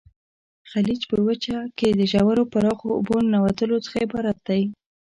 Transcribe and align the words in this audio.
خلیج 0.71 1.01
په 1.11 1.17
وچه 1.27 1.57
کې 1.77 1.89
د 1.93 2.01
ژورو 2.11 2.43
پراخو 2.51 2.87
اوبو 2.97 3.15
ننوتلو 3.25 3.77
څخه 3.85 3.97
عبارت 4.05 4.37
دی. 4.47 4.61